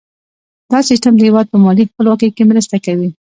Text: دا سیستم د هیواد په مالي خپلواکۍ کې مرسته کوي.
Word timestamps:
دا 0.71 0.79
سیستم 0.89 1.13
د 1.15 1.19
هیواد 1.27 1.47
په 1.49 1.57
مالي 1.63 1.83
خپلواکۍ 1.91 2.29
کې 2.35 2.43
مرسته 2.51 2.75
کوي. 2.85 3.09